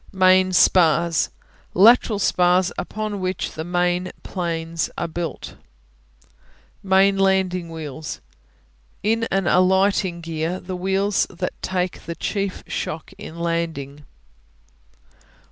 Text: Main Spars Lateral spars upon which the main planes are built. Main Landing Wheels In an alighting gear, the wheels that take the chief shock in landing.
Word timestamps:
Main 0.11 0.51
Spars 0.51 1.29
Lateral 1.75 2.17
spars 2.17 2.71
upon 2.75 3.19
which 3.19 3.51
the 3.51 3.63
main 3.63 4.11
planes 4.23 4.89
are 4.97 5.07
built. 5.07 5.57
Main 6.81 7.19
Landing 7.19 7.69
Wheels 7.69 8.19
In 9.03 9.25
an 9.29 9.45
alighting 9.45 10.21
gear, 10.21 10.59
the 10.59 10.75
wheels 10.75 11.27
that 11.29 11.53
take 11.61 12.05
the 12.07 12.15
chief 12.15 12.63
shock 12.65 13.13
in 13.19 13.37
landing. 13.39 14.03